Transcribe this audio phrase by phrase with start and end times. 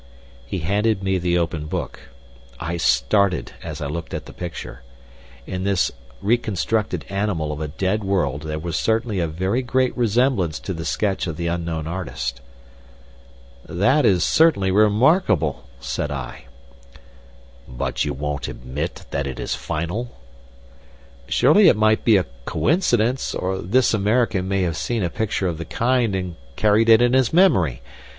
[0.47, 2.09] He handed me the open book.
[2.59, 4.81] I started as I looked at the picture.
[5.45, 5.91] In this
[6.23, 10.85] reconstructed animal of a dead world there was certainly a very great resemblance to the
[10.85, 12.41] sketch of the unknown artist.
[13.69, 16.45] "That is certainly remarkable," said I.
[17.67, 20.17] "But you won't admit that it is final?"
[21.27, 25.59] "Surely it might be a coincidence, or this American may have seen a picture of
[25.59, 27.83] the kind and carried it in his memory.